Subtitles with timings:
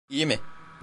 [0.09, 0.39] İyi mi?